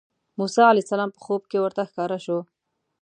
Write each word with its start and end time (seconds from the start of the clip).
موسی 0.37 0.61
علیه 0.69 0.83
السلام 0.85 1.09
په 1.13 1.19
خوب 1.25 1.41
کې 1.51 1.57
ورته 1.61 1.81
ښکاره 1.89 2.17
شو. 2.25 2.39